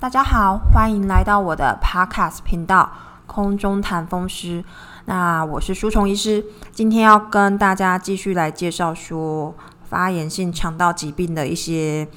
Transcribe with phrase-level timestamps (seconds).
[0.00, 2.90] 大家好，欢迎来到我的 Podcast 频道
[3.30, 4.62] 《空中谈风湿》。
[5.04, 6.42] 那我是舒虫医师，
[6.72, 12.08] 今天要跟大家继续来介绍说发炎性肠道疾病的一些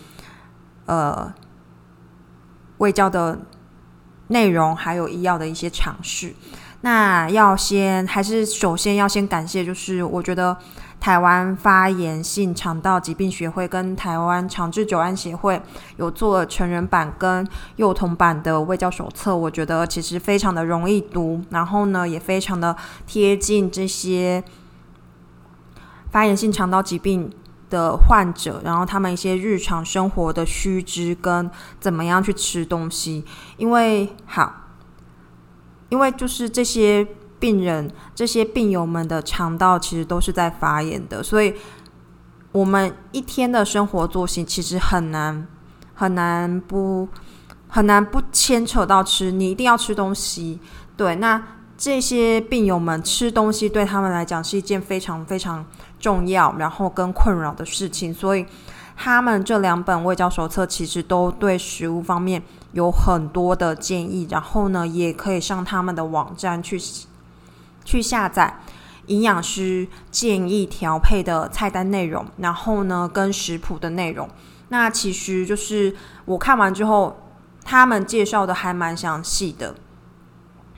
[0.86, 1.34] 呃
[2.78, 3.40] 胃教的
[4.28, 6.34] 内容，还有医药的一些尝试。
[6.80, 10.58] 那要先还是首先要先感谢，就是我觉得。
[11.04, 15.62] 台湾发炎性肠道疾病学会跟台湾长治久安协会
[15.98, 17.46] 有做成人版跟
[17.76, 22.74] 幼童版的卫教手册，我觉得其实非常的容易读，然后呢也非常的
[23.06, 24.42] 贴近这些
[26.10, 27.30] 发炎性肠道疾病
[27.70, 31.52] 的患者，然后他们一些日常生活的须知跟
[31.82, 33.26] 怎么样去吃东西，
[33.58, 34.54] 因为好，
[35.90, 37.06] 因为就是这些。
[37.44, 41.54] 病人这些病友们的肠道其实都是在发炎的，所以
[42.54, 45.46] 我们一天的生活作息其实很难
[45.94, 47.10] 很难不
[47.68, 50.58] 很难不牵扯到吃，你一定要吃东西。
[50.96, 51.44] 对，那
[51.78, 55.66] 这些病友们吃东西对他们来讲是一件非常非常
[56.00, 58.46] 重要，然后跟困扰的事情，所以
[58.96, 66.80] 他们这两本胃教手册其实都对食物方面有很多的建议，然后呢，也可以上他们的网站去。
[67.84, 68.60] 去下载
[69.08, 74.30] 营养师建议调配的菜单内容，然后呢跟食谱的内容。
[74.70, 77.16] 那其实就是我看完之后，
[77.64, 79.76] 他们介绍的还蛮详细的，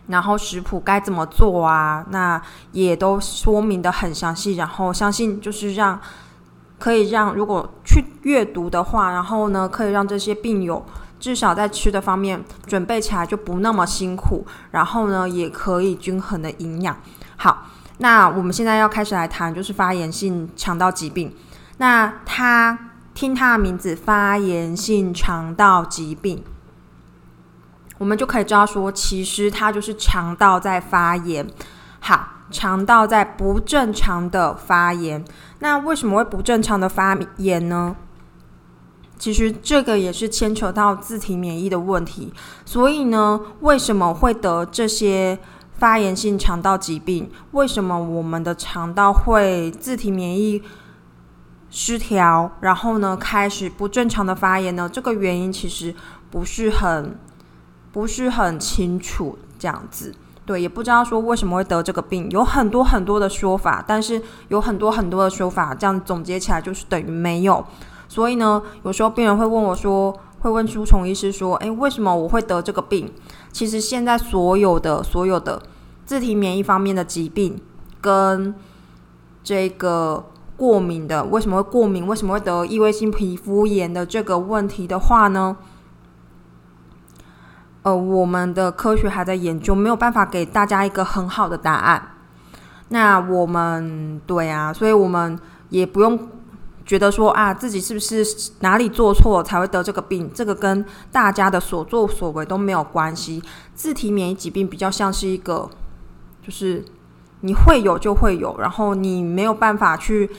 [0.07, 4.55] 然后食谱该怎么做啊，那也都说明的很详细。
[4.55, 5.99] 然后相信就是让
[6.77, 10.85] 可以让如果去阅读的话，然后呢可以让这些病友。
[11.25, 16.95] 至少在吃的方面准备起来就不那么辛苦，然后呢也可以均衡的营养。
[17.35, 17.65] 好，
[17.97, 21.35] 那我们现在要开始来谈，就是发炎性肠道疾病。
[21.77, 22.77] 那它
[23.15, 26.43] 听它的名字，发炎性肠道疾病，
[27.97, 31.47] 我们就可以知道说，其实它就是肠道在发炎。
[32.01, 35.25] 好，肠道在不正常的发炎。
[35.57, 37.95] 那为什么会不正常的发炎呢？
[39.17, 42.33] 其实这个也是牵扯到自体免疫的问题，
[42.65, 45.39] 所以呢，为什么会得这些
[45.77, 47.29] 发炎性肠道疾病？
[47.51, 50.61] 为什么我们的肠道会自体免疫
[51.69, 54.89] 失调，然后呢开始不正常的发炎呢？
[54.91, 55.95] 这个原因其实
[56.29, 57.17] 不是很
[57.91, 60.13] 不是很清楚，这样子，
[60.45, 67.65] 对，也不知道说为什么会得这个病，有很多很多的说法，但是有很多很多的说法，这样总结起来就是等于没有。
[68.07, 73.11] 所以呢，有时候病人会问我说，会问朱虫医师说，诶，为什么我会得这个病？
[73.51, 75.61] 其实现在所有的所有的
[76.05, 77.59] 自体免疫方面的疾病，
[77.99, 78.53] 跟
[79.43, 82.05] 这个过敏的，为什么会过敏？
[82.05, 85.57] 为什么会得异位性皮肤炎的这个问题的话呢？
[87.81, 92.11] 呃，我们的科学还在研究，没有办法给大家一个很好的答案。
[92.89, 95.37] 那我们对啊，所以我们
[95.69, 96.19] 也不用。
[96.85, 98.23] 觉得说啊，自己是不是
[98.59, 100.29] 哪里做错才会得这个病？
[100.35, 103.41] 这个跟大家的所作所为都没有关系。
[103.73, 105.67] 自体免疫疾病比较像是一个，
[106.43, 106.85] 就是
[107.41, 110.29] 你会有就会有，然后你没有办法去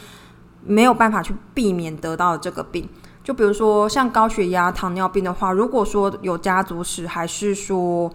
[0.64, 2.88] 没有办法去避免得到这个病。
[3.24, 8.08] 就比如说像高血压、糖尿病的话，如果说有家族史，还是说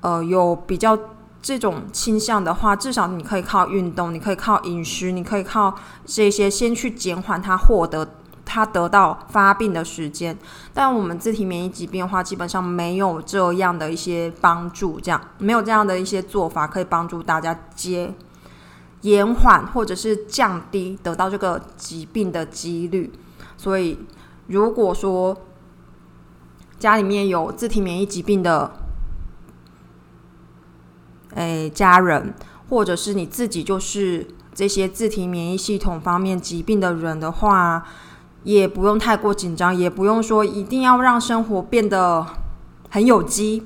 [0.00, 0.96] 呃有比较。
[1.44, 5.74] 这种倾向的话，至少你可以靠运动，你可以靠饮食，你可以靠
[6.06, 8.14] 这些先去减缓它获得
[8.46, 10.34] 它得到发病的时间。
[10.72, 18.14] 但我们自体免疫疾病的话，基本上没有这样的一些帮助，这样没有这样的一些做法可以帮助大家接
[19.02, 23.12] 延缓或者是降低得到这个疾病的几率。
[23.58, 23.98] 所以，
[24.46, 25.36] 如果说
[26.78, 28.72] 家里面有自体免疫疾病的，
[31.34, 32.32] 诶，家人
[32.70, 37.84] 或者是你自己，就是这些自体免疫系统方面疾病的人的话，
[38.44, 42.24] 也不用太过紧张，也不用说一定要让生活变得
[42.90, 43.64] 很有机，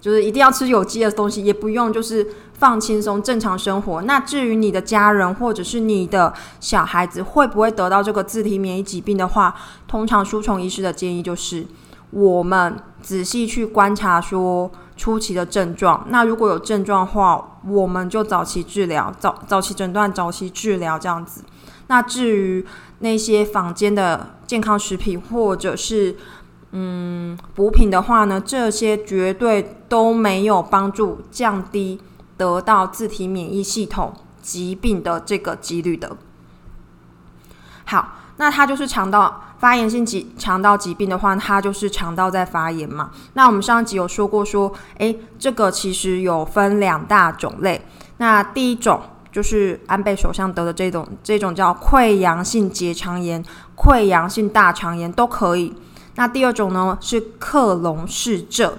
[0.00, 4.02] 就是一定要吃有机的东西，也不用就是放轻松，正常生活。
[4.02, 9.54] 那至于你的家人或者是你的小孩子会不会得到这个自体免疫疾病的话，
[9.86, 11.64] 通常输虫医师的建议就是，
[12.10, 14.70] 我们仔细去观察说。
[14.96, 21.42] 初期的症状，那如果有症状的话，我们就早期治疗、早早期诊断、早期治疗这样子。
[21.88, 22.64] 那至于
[23.00, 26.16] 那些坊间的健康食品或者是
[26.72, 32.00] 嗯补品的话呢，这些绝对都没有帮助降低
[32.36, 36.16] 得到自体免疫系统疾病的这个几率的。
[37.84, 39.40] 好，那它就是肠道。
[39.56, 43.10] 发炎性疾肠道疾病的话，它就是肠道在发炎嘛。
[43.32, 47.80] 那我们上集有说过，说诶，这个其实有分两大种类。
[48.18, 49.00] 那第一种
[49.32, 53.42] 就是安倍首相得的这种，这种叫溃疡性结肠炎、
[53.74, 55.74] 溃疡性大肠炎都可以。
[56.16, 58.74] 那第二种呢是克隆氏症。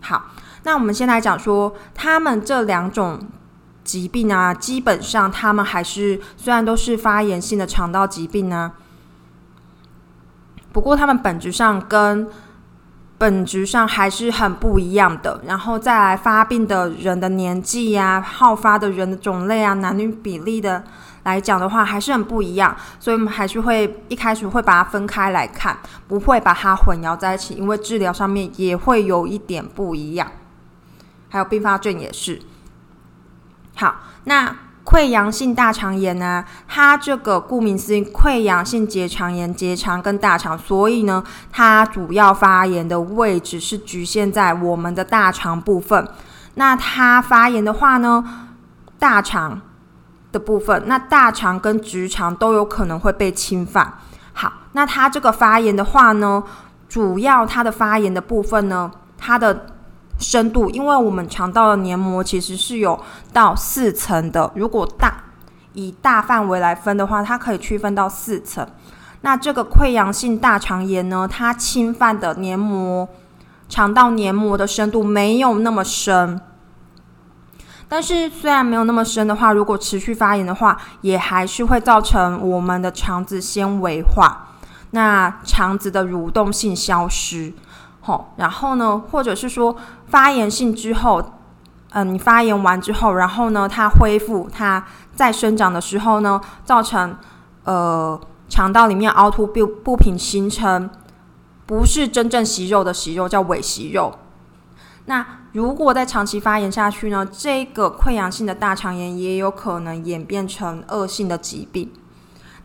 [0.00, 0.26] 好，
[0.62, 3.18] 那我们先来讲说，他们这两种
[3.84, 8.72] 疾病啊，基本上他们还是虽然都是发炎性的肠道疾病呢，
[10.72, 12.28] 不过他们本质上跟
[13.18, 15.40] 本质上还是很不一样的。
[15.46, 20.82] 然后再来发病的人的年纪呀，好发的人的种类啊，男女比例的。
[21.24, 25.78] 来讲的话还是很不一样，所以我们还是会一开始会把它分开来看，
[26.08, 30.26] 不会把它混淆在一起，因为治疗上面也会有一点不一样。
[31.28, 32.42] 还有并发症也是。
[33.82, 36.44] 好，那溃疡性大肠炎呢？
[36.68, 46.06] 它这个顾名思义，溃疡性结肠炎，结肠跟大肠，所以呢，它主要发炎的位置是局限在我们的大肠部分。
[46.54, 48.24] 那它发炎的话呢，
[49.00, 49.60] 大肠。
[50.30, 53.98] 的部分，那大肠跟直肠都有可能会被侵犯。
[54.32, 56.42] 好，那它这个发炎的话呢，
[56.88, 59.66] 主要它的发炎的部分呢，它的
[60.22, 62.98] 深度，因为我们肠道的黏膜其实是有
[63.32, 64.50] 到四层的。
[64.54, 65.24] 如果大
[65.72, 68.66] 以大范围来分的话，它可以区分到四层。
[69.22, 73.08] 那这个溃疡性大肠炎呢，它侵犯的黏膜，
[73.68, 76.40] 肠道黏膜的深度没有那么深。
[77.88, 84.48] 但是虽然没有那么深的话，如果持续发炎的话，也还是会造成我们的肠子纤维化，
[84.92, 87.52] 那肠子的蠕动性消失。
[88.00, 89.76] 好，然后呢，或者是说
[90.12, 91.24] 发炎性之后，
[91.92, 97.16] 嗯，你发炎完之后，然后呢，它恢复，它再生长的时候呢，造成
[97.64, 100.90] 呃肠道里面凹凸不不平，形成
[101.64, 104.12] 不是真正息肉的息肉，叫伪息肉。
[105.06, 107.26] 那如果在长期发炎下去呢？
[107.32, 111.90] 这个溃疡性的大肠炎也有可能演变成恶性的疾病。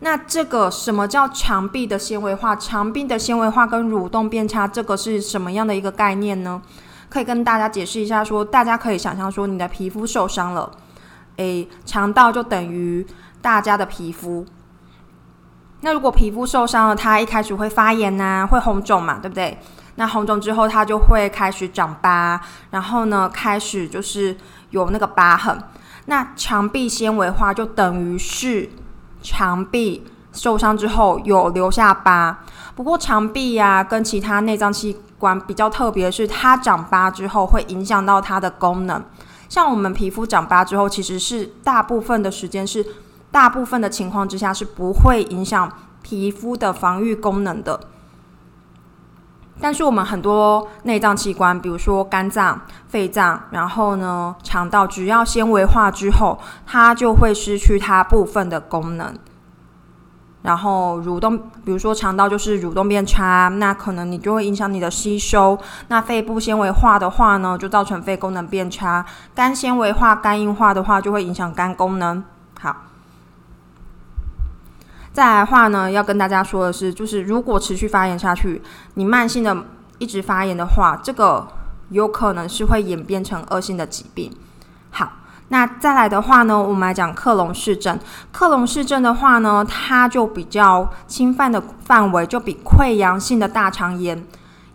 [0.02, 2.58] 那这个什么叫肠壁的纤维化？
[2.58, 6.62] 肠壁的纤维化跟蠕动变差，这个是什么样的一个概念呢？
[7.10, 10.72] 可以跟大家解释一下，说大家可以想象说，你的皮肤受伤了，
[11.38, 13.06] 诶，肠道就等于
[13.42, 14.46] 大家的皮肤。
[15.82, 19.58] 那如果皮肤受伤了，它一开始会发炎呐，会红肿嘛，对不对？
[19.96, 22.40] 那红肿之后，它就会开始长疤，
[22.72, 24.36] 然后呢，开始就是
[24.72, 25.58] 有那个疤痕。
[26.06, 28.70] 那肠壁纤维化就等于是
[29.22, 32.40] 肠壁受伤之后有留下疤。
[32.76, 39.04] 不过肠壁呀，跟其他内脏器管比较特别的，是它长疤之后会影响到它的功能。
[39.50, 42.86] 像我们皮肤长疤之后，其实是大部分的时间是
[43.32, 45.72] 大部分的情况之下是不会影响
[46.02, 47.80] 皮肤的防御功能的。
[49.60, 59.18] 但是我们很多内脏器官，比如说肝脏、肺脏，然后呢肠道，只要纤维化之后，它就会失去它部分的功能。
[60.48, 65.60] 然后蠕动，比如说肠道就是蠕动变差，那可能你就会影响你的吸收。
[65.90, 69.06] 那肺部纤维化的话呢，就造成肺功能变差。
[69.36, 72.24] 肝纤维化、肝硬化的话，就会影响肝功能。
[72.62, 72.84] 好。
[75.12, 78.62] 再来话呢，要跟大家说的是，就是如果持续发炎下去，
[78.94, 79.66] 你慢性的
[79.98, 81.46] 一直发炎的话，这个
[81.90, 84.32] 有可能是会演变成恶性的疾病。
[85.50, 88.00] 那再来的话呢，我们来讲克隆氏症。
[88.32, 94.26] 克隆氏症的话呢，它就比较侵犯的范围就比溃疡性的大肠炎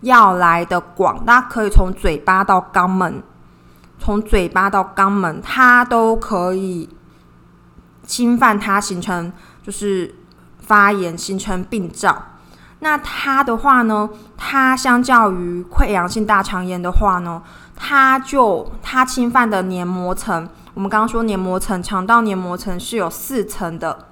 [0.01, 1.23] 要来的广。
[1.25, 3.23] 那可以从嘴巴到肛门，
[3.99, 6.89] 从嘴巴到肛门，它都可以
[8.07, 10.15] 侵犯它，形成就是。
[10.65, 12.17] 发炎形成病灶，
[12.79, 14.09] 那它的话呢？
[14.37, 17.43] 它相较于溃疡性大肠炎的话呢，
[17.77, 24.07] 它就它侵犯的黏膜层，我们刚刚说黏膜层，肠道黏膜层是有四层的，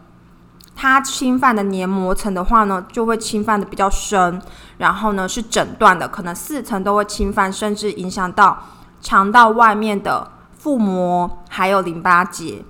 [0.77, 4.41] 它侵犯的黏膜层的话呢，就会侵犯的比较深，
[4.79, 8.63] 然后呢是诊断的，可能四层都会侵犯，甚至影响到
[9.01, 12.63] 肠道外面的腹膜还有淋巴结。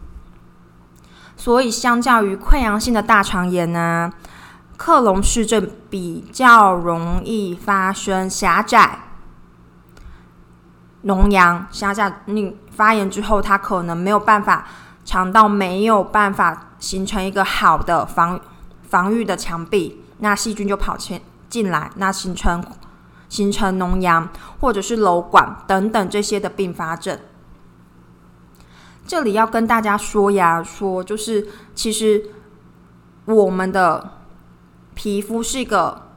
[1.36, 4.12] 所以，相较于溃疡性的大肠炎呢，
[4.76, 9.00] 克隆氏症比较容易发生狭窄、
[11.04, 12.20] 脓疡、狭窄。
[12.26, 14.66] 你发炎之后，它可能没有办法，
[15.04, 18.40] 肠道没有办法形成一个好的防
[18.88, 21.20] 防御的墙壁，那细菌就跑进
[21.50, 22.64] 进来，那形成
[23.28, 24.26] 形成脓疡
[24.60, 27.18] 或者是瘘管等等这些的并发症。
[29.06, 32.30] 这里要跟大家说呀，说就是其实
[33.26, 34.12] 我们的
[34.94, 36.08] 皮肤是一个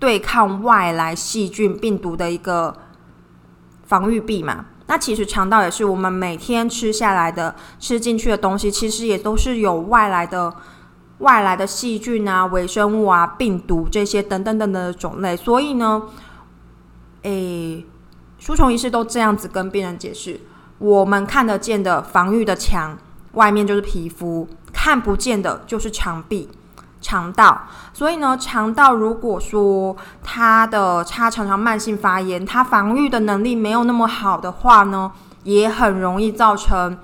[0.00, 2.76] 对抗外来细菌、病毒的一个
[3.86, 4.64] 防御壁嘛。
[4.88, 10.52] 那其实肠道也是我们每天吃下来的、吃进去的东西，其实也都是有外来的、
[11.18, 15.36] 外来的细菌啊、微生物啊、病毒这些等等等等的种类。
[15.36, 16.02] 所以呢，
[17.22, 17.84] 诶，
[18.38, 20.40] 书虫医师都这样子跟病人解释：
[20.78, 22.96] 我们看得见的防御的墙，
[23.32, 26.48] 外面就是皮肤；看不见的就是墙壁。
[27.00, 27.62] 肠道，
[27.92, 35.12] 所以呢，肠道如果说它的它常常慢性发炎，它防御的能力没有那么好的话呢，
[35.44, 36.98] 也很容易造成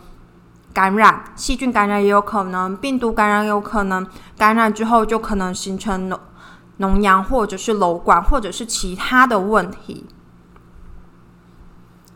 [0.73, 6.19] 感染，细菌感染也有可能，病毒感染有可能，感染之后就可能形成脓
[6.79, 10.07] 脓疡，或者是瘘管，或者是其他的问题。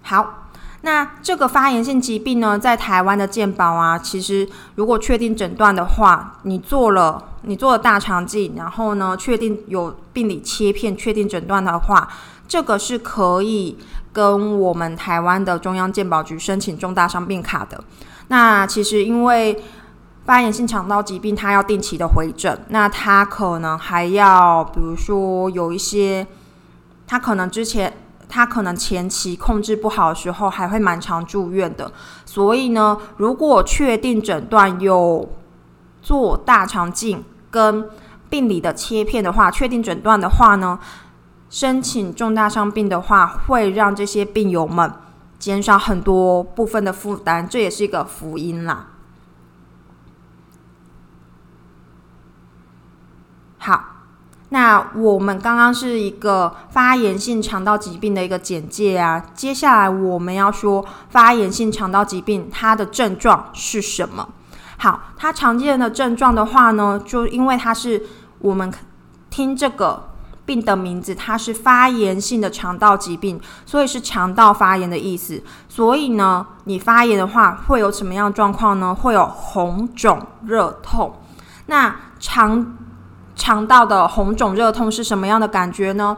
[0.03, 0.48] 好。
[0.83, 12.09] 那这个发炎性疾病呢，在台湾的健保啊，其实如果确定诊断的话，你做了你做了大肠镜，然后呢，确定有病理切片，确定诊断的话，
[12.47, 13.77] 这个是可以
[14.13, 17.83] 跟我们台湾的中央健保局申请重大伤病卡的。
[18.29, 19.61] 那其实因为
[20.25, 26.25] 发炎性肠道疾病，它要定期的回诊，那它可能还要，比如说有一些，
[27.09, 27.93] 它可能之前。
[28.29, 31.91] 他可能前期控制不好的时候，还会蛮常住院的。
[32.25, 35.29] 所以呢，如果确定诊断有
[36.03, 37.89] 做大肠镜跟
[38.29, 40.79] 病理的切片的话，确定诊断的话呢，
[41.49, 44.93] 申请重大伤病的话，会让这些病友们
[45.39, 48.89] 减少很多部分的负担，这也是一个福音啦。
[53.59, 53.98] 好。
[54.51, 64.29] 那我们刚刚是一个发炎性肠道疾病的一个简介啊，接下来我们要说发炎性肠道疾病它的症状是什么？
[64.79, 68.03] 好，它常见的症状的话呢，就因为它是
[68.39, 68.73] 我们
[69.29, 70.09] 听这个
[70.47, 75.43] 病的名字，它是发炎性的肠道疾病，所以是肠道发炎的意思。
[75.69, 78.95] 所以呢，你发炎的话会有什么样状况呢？
[78.95, 81.17] 会有红肿、热痛。
[81.67, 82.79] 那肠
[83.39, 86.17] 肠道的红肿热痛是什么样的感觉呢？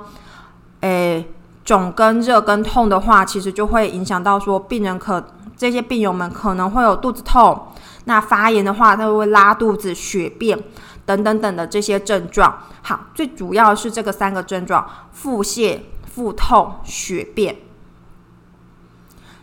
[0.80, 1.28] 诶，
[1.62, 5.22] 肿跟热跟痛的话，其实就会影响到说病人可
[5.54, 7.68] 这些病友们可能会有肚子痛。
[8.06, 10.58] 那发炎的话，它会拉肚子、血便
[11.04, 12.60] 等等等的这些症状。
[12.80, 17.54] 好，最主要是这个三个症状：腹泻、腹痛、血便。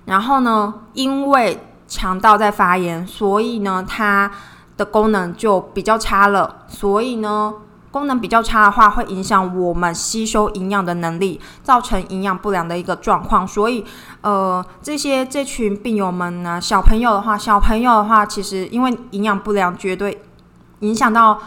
[0.06, 4.32] 然后呢，因为肠道在发炎，所以呢，它
[4.76, 6.66] 的功能就比较差了。
[6.68, 7.54] 所以呢。
[7.98, 13.48] 功能比较差的话，会影响我们吸收营养的能力，造成营养不良的一个状况。
[13.48, 13.84] 所以，
[14.22, 20.22] 呃，这些这群病友们呢，小朋友的话，小朋友的话，其实因为营养不良，绝对
[20.82, 21.40] 影响到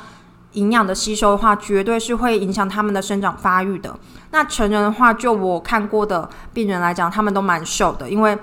[0.55, 3.97] 营养的吸收的话，绝对是会影响他们的生长发育的。
[4.33, 8.37] 那成人的话，就我看过的病人来讲，他们都蛮瘦的，因为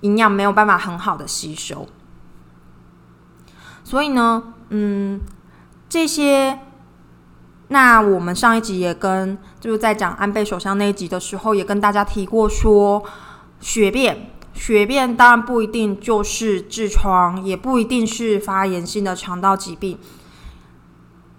[0.00, 1.86] 营养没有办法很好的吸收。
[3.84, 5.20] 所以呢，嗯，
[5.90, 6.58] 这些。
[7.74, 13.02] 那我们上一集也跟就是在讲安倍首相那一集的时候，也跟大家提过说，
[13.58, 19.98] 血便，血便当然不一定就是痔疮，也不一定是发炎性的肠道疾病。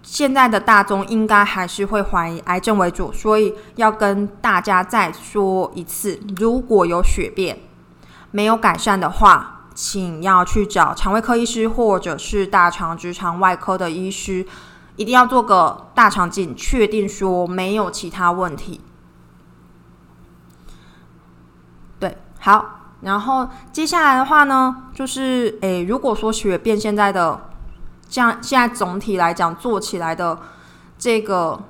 [0.02, 7.58] 现在的大众应该还是会怀疑癌症为主，所以要跟大家再说一次，如果有血便
[8.30, 14.46] 没有改善的话，请要去找肠胃科医师或者是大肠直肠外科的医师。
[14.96, 18.80] 一定要做个大肠镜，确定说没有其他问题。
[21.98, 27.50] 对，好，然后接下来的话呢，就是诶，如果说血便现在的
[28.08, 30.38] 这样，现在总体来讲做起来的
[30.98, 31.62] 这个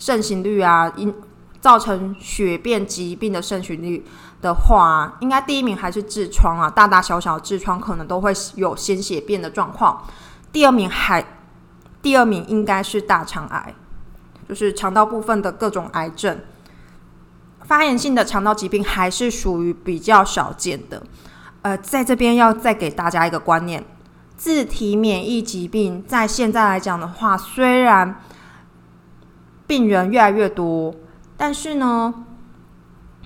[0.00, 1.14] 盛行率啊，因
[1.60, 4.04] 造成血便疾病的盛行率
[4.40, 10.04] 的话，应该第一名还是痔疮啊，大大小小痔疮可能都会有鲜血便的状况，
[10.50, 11.24] 第二名还。
[12.02, 13.74] 第二名应该是大肠癌，
[14.48, 16.40] 就是肠道部分的各种癌症，
[17.60, 21.02] 发炎性的肠道疾病还是属于比较少见的。
[21.62, 23.84] 呃，在这边要再给大家一个观念：
[24.36, 28.20] 自体免疫疾病在现在来讲的话，虽然
[29.68, 30.92] 病人越来越多，
[31.36, 32.12] 但是呢，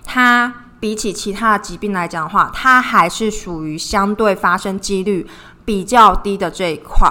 [0.04, 5.26] 它比起其他的疾病来讲的话，它还是属于相对发生几率
[5.64, 7.10] 比较低的这一块。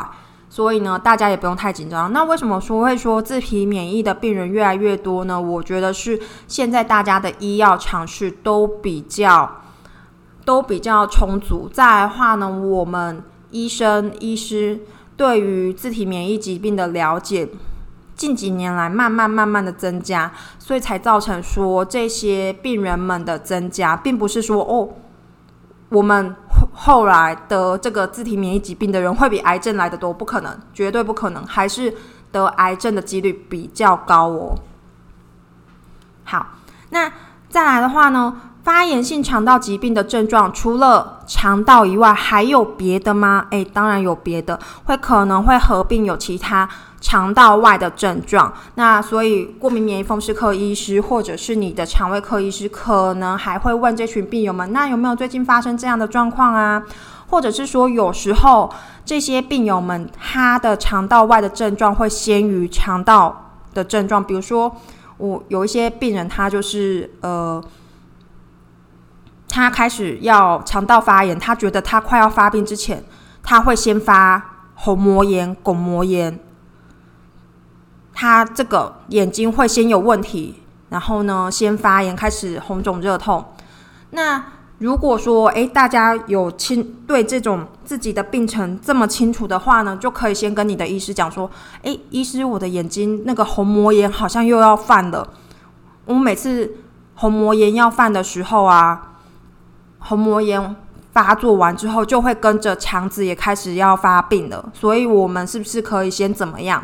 [0.56, 2.14] 所以呢，大家也不用太紧张。
[2.14, 5.42] 那为什么说会说自体免疫的病人越来越多呢？
[5.42, 9.64] 我觉得是现在大家的医药常识都比较
[10.46, 11.68] 都比较充足。
[11.68, 13.22] 再话呢，我们
[13.52, 14.80] 医生医师
[15.18, 17.50] 对于自体免疫疾病的了解
[18.16, 24.88] 近几年来慢慢慢慢的增加，所以才造成说这些病人们的增加，并不是说哦，
[25.90, 26.36] 我们
[26.74, 31.94] 后来得这个自体免疫疾病的人会比癌症来的多，不可能，绝对不可能，还是
[32.32, 34.58] 得癌症的几率比较高哦。
[36.24, 36.48] 好，
[36.90, 37.12] 那
[37.50, 38.42] 再来的话呢？
[38.66, 43.46] 发炎性肠道疾病的症状，除了肠道以外，还有别的吗？
[43.52, 46.68] 诶，当然有别的，会可能会合并有其他
[47.00, 48.52] 肠道外的症状。
[48.74, 56.82] 那所以，过敏免疫风湿科医师或者是你的肠胃科医师，可能还会问这群病友们：那有没有最近发生这样的状况啊？
[57.28, 58.74] 或者是说，有时候
[59.06, 64.76] 这些病友们他的肠道外的症状会先于肠道的症状，比如说，
[65.18, 67.64] 我有一些病人，他就是呃。
[69.56, 73.02] 他开始要肠道发炎，他觉得他快要发病之前，
[73.42, 76.38] 他会先发虹膜炎、巩膜炎，
[78.14, 83.46] 他这个眼睛会先有问题，然后呢，先发炎，开始红肿热痛。
[84.10, 84.44] 那
[84.80, 91.50] 如果说，诶，大家有清对这种自己的病程这么清楚的话呢，就可以先跟你的医师讲说，
[91.84, 95.30] 诶，医师，我的眼睛那个虹膜炎好像又要犯了。
[96.04, 96.74] 我每次
[97.16, 99.14] 虹膜炎要犯的时候啊。
[100.08, 100.76] 虹膜炎
[101.12, 104.72] 发作完之后，就会跟着肠子也开始要发病了。
[104.74, 106.84] 所以，我们是不是可以先怎么样？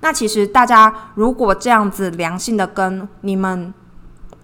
[0.00, 3.72] 那其实大家如果这样子良性的跟你们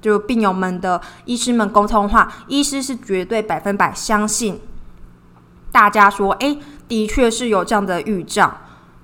[0.01, 4.61] 就病友们的医师们沟通的话，医师是绝对百分百相信
[5.73, 8.53] 大家说，诶，的确是有这样的预兆。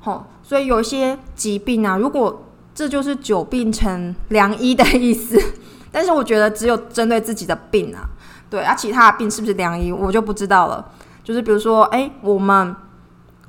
[0.00, 5.40] 吼，所以有一些疾病啊，如果这就是久病成良医的意思，
[5.90, 8.11] 但是我觉得只有针对自己的病啊。
[8.54, 10.92] 对啊，其他的病是不是良医，我就不知道了。
[11.25, 12.76] 就是比如说，哎，我们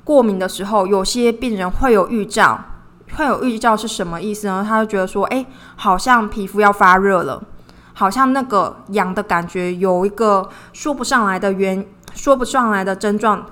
[0.02, 2.58] 过敏的时候，有些病人会有预兆，
[3.14, 4.66] 会有预兆是什么意思呢？
[4.68, 5.46] 他就觉得说，哎，
[5.76, 7.40] 好像皮肤要发热了，
[7.94, 13.46] 好像那个痒的感觉有一个说不上来的原，说不上来的症状，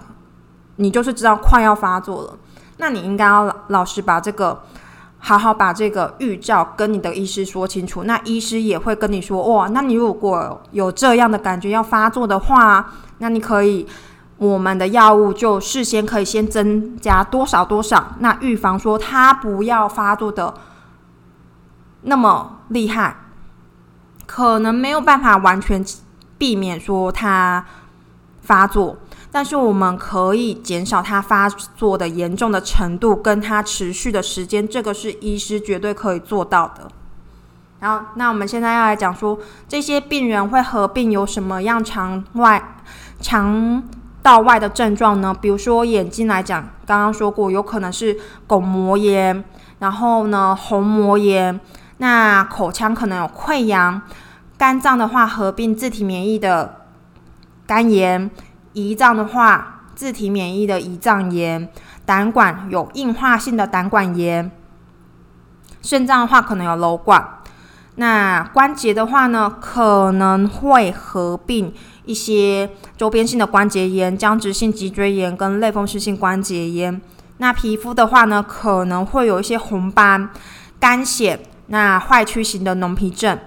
[0.74, 2.36] 你就是知道快要发作了。
[2.78, 4.60] 那你应该要老实把这个。
[5.26, 13.86] 好好把这个预兆跟你的医师说清楚，那医师也会跟你说，哇，那你如果有这样的感觉要发作的话，那你可以，
[14.36, 20.52] 我们的药物就事先可以先增加多少多少，那预防说他不要发作的
[22.02, 23.16] 那么厉害，
[24.26, 25.82] 可能没有办法完全
[26.36, 27.64] 避免说他
[28.42, 28.98] 发作。
[29.34, 36.86] 但是我们可以减少它发作的严重的程度，跟它持续的时间，这个是医师绝对可以做到的。
[37.80, 42.76] 然后，那我们现在要来讲说，这些病人会合并有什么样肠外、
[43.20, 43.82] 肠
[44.22, 45.34] 道外的症状呢？
[45.40, 48.16] 比如说眼睛来讲，刚刚说过，有可能是
[48.46, 49.42] 巩膜炎，
[49.80, 51.58] 然后呢虹膜炎，
[51.96, 54.00] 那口腔可能有溃疡，
[54.56, 56.82] 肝脏的话合并自体免疫的
[57.66, 58.30] 肝炎。
[58.74, 61.68] 胰脏的话，自体免疫的胰脏炎；
[62.04, 64.50] 胆管有硬化性的胆管炎；
[65.80, 67.40] 肾脏的话，可能有瘘管。
[67.96, 71.72] 那关节的话呢，可能会合并
[72.04, 77.00] 一些周边性的关节炎、僵直性脊椎炎跟类风湿性关节炎。
[77.38, 80.30] 那皮肤的话呢，可能会有一些红斑、
[80.80, 83.38] 干癣，那坏曲型的脓皮症。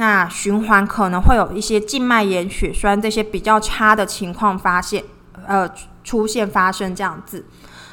[0.00, 5.02] 那循环可能会有一些静脉炎、血栓这些比较差的情况发现，
[5.44, 5.68] 呃，
[6.04, 7.44] 出现发生这样子。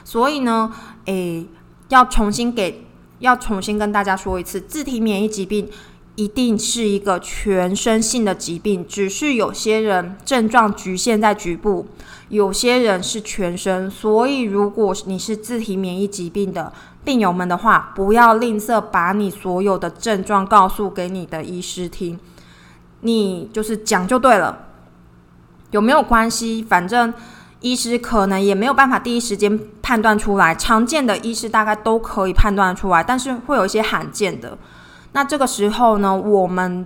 [0.04, 0.72] 所以呢，
[1.06, 1.48] 诶，
[1.90, 2.86] 要重新给，
[3.20, 5.68] 要重新跟大家说一次，自体免疫疾病
[6.16, 11.88] 一定是一个全身性的疾病，只是有些人症状局限在局部，
[12.30, 13.92] 有些人是全身。
[13.92, 16.72] 所以，如果你是自体免疫疾病的，
[17.04, 22.18] 病友们的话，不要吝啬把你所有的症状告诉给你的医师听，
[23.02, 24.68] 你就是讲就对了，
[25.72, 26.66] 有没有关系？
[26.68, 27.14] 反正
[27.60, 34.58] 医师可能也没有办法第一时间判断出来，常见的医师大概都可以判断出来，但是会有一些罕见的。
[35.16, 36.86] 那这个时候呢，我们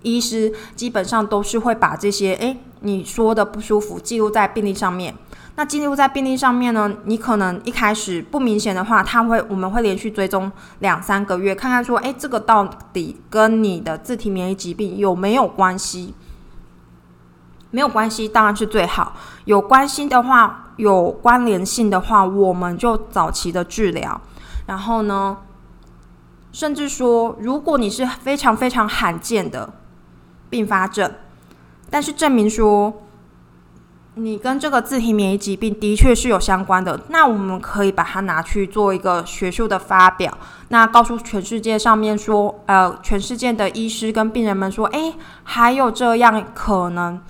[0.00, 5.14] 医师基本上都是会把这些诶你说的不舒服记录在病历上面。
[5.54, 6.90] 那记录在病历上面呢？
[7.04, 16.14] 你可能一开始不明显的话，他会我们会连续追踪两三个月，看看说，哎，这个到底跟你的自体免疫疾病有没有关系？
[17.70, 19.14] 没有关系，当然是最好。
[19.44, 24.18] 有关系的话，有关联性的话，我们就早期的治疗。
[24.66, 25.36] 然后呢，
[26.58, 29.74] 甚至说，如果你是非常非常罕见的
[30.50, 31.08] 并发症，
[31.88, 33.02] 但是证明说。
[34.14, 40.36] 你跟这个自体免疫疾病的确是有相关的，那我们可以把它拿去做一个学术的发表，
[40.70, 47.22] 那告诉全世界上面说，呃，全世界的医师跟病人们说，诶，还有这样可能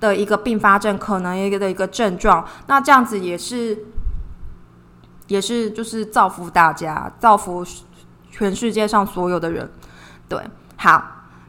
[0.00, 3.86] 的一个并发症，可能一个的一个症状，那这样子也是，
[5.28, 7.64] 也是就是造福大家，造福
[8.36, 9.70] 全世界上所有的人，
[10.28, 10.40] 对，
[10.76, 11.04] 好。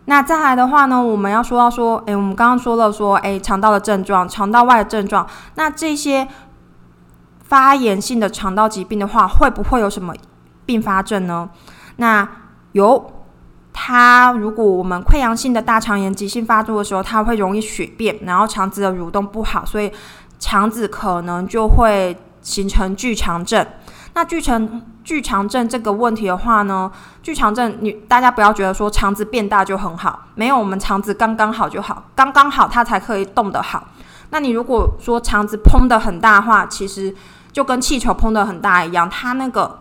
[0.06, 6.28] 那再来的话呢，我们要说到说，诶，我们刚刚说了说，诶，肠道的症状，肠道外的症状，那这些
[7.44, 10.14] 发炎性的肠道疾病的话，会不会有什么
[10.64, 11.50] 并发症呢？
[11.96, 12.30] 那
[12.74, 13.12] 有，
[13.74, 19.92] 它如果我们溃疡性的大肠炎急性发作的时候，它会容易血便，然后肠子的蠕动不好，所以
[20.38, 23.66] 肠子可能就会形成巨肠症。
[24.16, 26.90] 那巨肠巨肠症这个问题的话呢，
[27.22, 33.90] 巨肠症你大家不要觉得说肠子变大就很好，没有，我们肠子刚刚好就好，刚刚好它才可以动得好。
[34.30, 37.14] 那你如果说肠子膨的很大的话，其实
[37.52, 39.80] 就跟气球膨的很大一样，它那个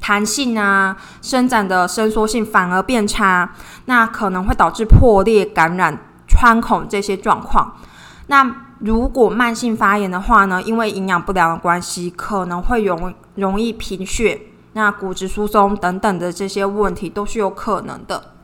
[0.00, 3.52] 弹性啊、伸展的伸缩性反而变差，
[3.84, 7.76] 那可能会导致破裂、感染、穿孔这些状况。
[8.28, 14.40] 那如果慢性发炎的话呢，因为营养不良的关系，可能会容容易贫血，
[14.74, 18.34] 那骨质疏松等等的这些问题都是有可能的。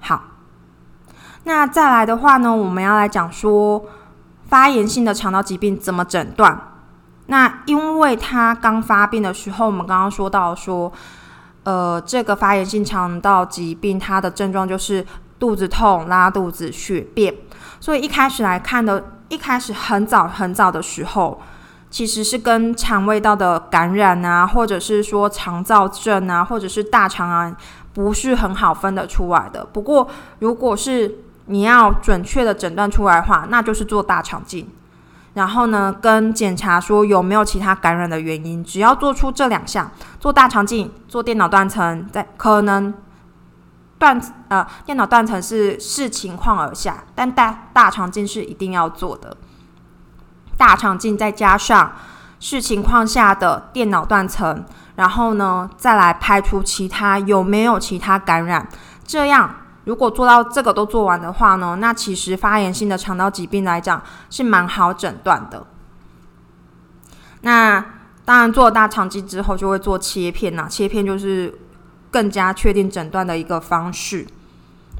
[0.00, 0.22] 好，
[1.44, 3.84] 那再来的话呢，我们要来讲说
[4.44, 6.58] 发炎性的肠道疾病怎么诊断。
[7.26, 10.90] 那因为它刚发病的时候，我们刚刚说到说，
[11.64, 15.04] 呃，这个发炎性肠道疾病它的症状就是。
[15.42, 17.34] 肚子痛、拉肚子、血便，
[17.80, 21.42] 所以一开始来看的，一开始很早很早的时候，
[21.90, 27.52] 其实是跟肠胃道的感染啊，或者是说肠燥症啊，或者是大肠癌，
[27.92, 29.64] 不是很好分得出来的。
[29.64, 30.06] 不过，
[30.38, 31.12] 如果是
[31.46, 34.68] 你要准确的诊断出来的话，那就是做大肠镜，
[35.34, 42.94] 然后呢，跟检查说有没有其他感染的原因，只要做出这两项，做大肠镜、做电脑断层，在可能。
[44.02, 49.36] 断呃，电脑断层是视情况而下，但大大肠镜是一定要做的。
[50.56, 51.92] 大肠镜再加上
[52.40, 54.64] 视情况下的电脑断层，
[54.96, 58.66] 然后呢，再来排除其他有没有其他感染。
[59.06, 65.64] 这样如果做到这个都做完的话呢，那其实发炎性的肠道疾病来讲是蛮好诊断的。
[67.42, 67.84] 那
[68.24, 71.56] 当然做了大肠镜之后，就会做切片呐，切片就是。
[72.12, 74.24] 更加确定诊断的一个方式。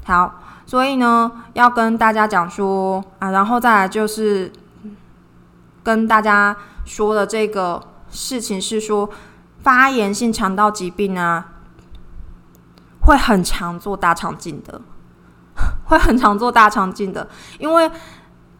[0.03, 4.51] 好，所以呢，要跟大家讲说啊，然后再来就是
[5.81, 6.53] 跟大家
[6.85, 9.09] 说的这个事情是说，
[9.59, 11.51] 发炎性肠道疾病啊，
[13.01, 14.81] 会很常做大肠镜的，
[15.85, 17.89] 会很常做大肠镜的，因为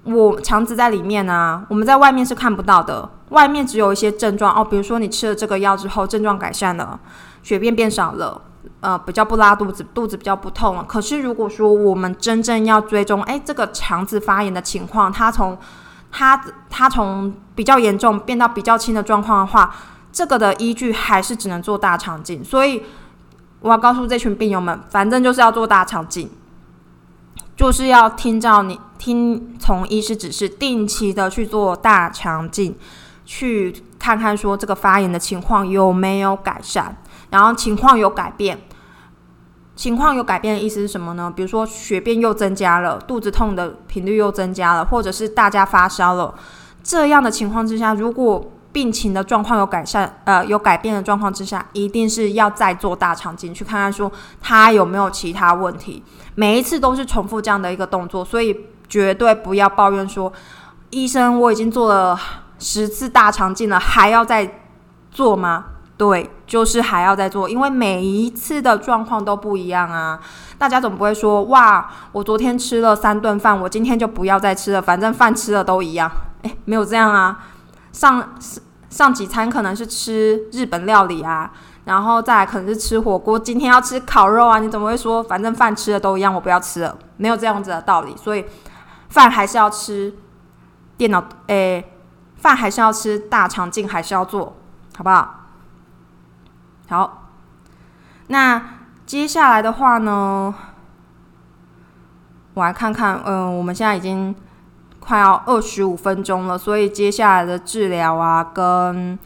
[0.04, 7.00] 我肠子在里面啊，我们在外面是看不到的，外面只有一些症状哦，比如说你吃了这个药之后，症状改善了。
[7.42, 8.42] 血便变少了，
[8.80, 10.86] 呃，比较不拉肚子，肚子比较不痛了。
[10.88, 15.58] 可是如果说我们真正要追踪，哎，这个肠子发炎的情况，它从
[16.10, 19.76] 它它从比较严重变到比较轻的状况的话，
[20.12, 22.42] 这个的依据还是只能做大肠镜。
[22.42, 22.84] 所以
[23.60, 26.30] 我要告诉这群病友们，反正就是要做大肠镜，
[27.64, 32.76] 就是要听照你听从医师指示，定期的去做大肠镜，
[33.24, 36.98] 去看看说这个发炎的情况有没有改善。
[37.30, 38.60] 然后情况有改变，
[39.78, 41.32] 情况有改变的意思是什么呢？
[41.34, 46.36] 比如说血便又增加了，肚子痛的频率又增加了，或者是大家发烧了，
[46.84, 56.04] 这样的情况之下，如果病情的状况有改善，呃，有改变的状况之下，一定是要再做大肠镜去看看说他有没有其他问题。
[56.36, 60.34] 每一次都是重复这样的一个动作，所以绝对不要抱怨说
[60.90, 62.20] 医生我已经做了
[62.58, 64.60] 十次大肠镜了，还要再
[65.12, 65.66] 做吗？
[65.96, 70.20] 对，就是还要再做，因为每一次的状况都不一样啊。
[70.58, 76.12] 大家总不会说，哇，我昨天吃了三顿饭，我今天就不要再吃了，反正饭吃了都一样。
[76.42, 77.46] 诶，没有这样啊。
[77.94, 78.36] 上
[78.90, 81.50] 上几餐可能是吃日本料理啊，
[81.86, 86.98] 然后再来可能是吃火锅，今天要吃烤肉啊，你怎么会说，反正饭吃的都一样，我不要吃了？
[87.16, 88.14] 没有这样子的道理。
[88.18, 88.44] 所以
[89.08, 90.14] 饭还是要吃，
[90.98, 91.94] 电脑诶，
[92.36, 94.58] 饭还是要吃，大肠镜还是要做，
[94.98, 95.40] 好不好？
[96.90, 97.30] 好，
[98.28, 98.62] 那
[99.06, 100.54] 接下来的话呢，
[102.54, 104.36] 我来看看，嗯，我们现在已经
[105.06, 109.20] 快要二十五分钟了，所以接下来的治疗啊，跟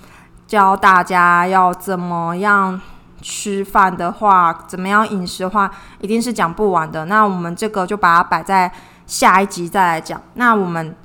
[0.48, 2.82] 教大家要怎么样
[3.22, 7.06] 吃饭的话，怎么样饮食的话，一定是讲不完的。
[7.06, 8.72] 那我们这个就把它摆在
[9.06, 10.20] 下一集再来讲。
[10.34, 10.96] 那我们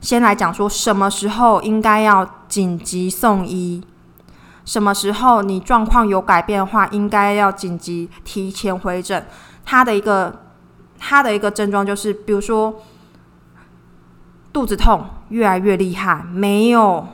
[0.00, 3.84] 先来讲说，什么时候应该要紧急送医？
[4.64, 9.26] 什么时候你状况有改变的话，应该要紧急提前回诊？
[9.64, 10.40] 它的一个
[10.98, 12.74] 它的一个症状就是，比如说
[14.52, 17.06] 肚子痛越来越厉害，没有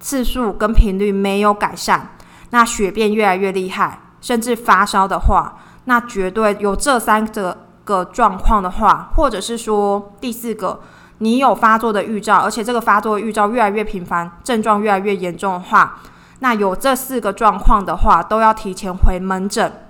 [0.00, 2.10] 次数跟频率没有改善，
[2.50, 10.80] 那血便越来越厉害，甚至发烧的话，那绝对有这三个个状况的话，或者是说第四个。
[11.20, 15.98] 你有发作的预兆，而且这个发作的预兆越来越频繁，症状越来越严重的话，
[16.38, 19.84] 那有这四个状况的话，都要提前回门诊。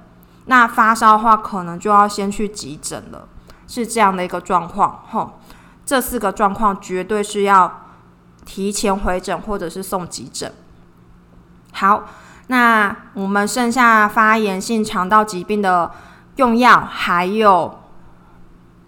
[0.46, 3.28] 那发烧的话，可能就要先去急诊了，
[3.66, 5.02] 是这样的一个状况。
[5.10, 5.37] 吼，
[5.88, 7.86] 这四个状况绝对是要
[8.44, 10.52] 提前回诊或者是送急诊。
[11.72, 12.04] 好，
[12.48, 15.90] 那我们剩下发炎性肠道疾病的
[16.36, 17.80] 用药，还有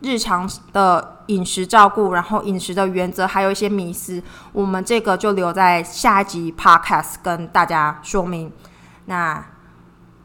[0.02, 1.16] 日常的。
[1.30, 4.20] 饮食照顾，然后饮食的原则，还有一些迷思，
[4.52, 8.50] 我们这个就留在下一集 podcast 跟大家说明。
[9.04, 9.40] 那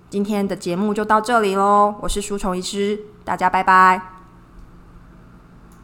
[0.10, 4.15] 今天的节目就到这里喽，我是舒虫医师，大家拜拜。